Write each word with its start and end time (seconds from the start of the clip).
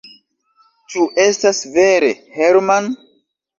Ĉu 0.93 1.03
estas 1.25 1.61
vere, 1.77 2.11
Herman? 2.41 2.91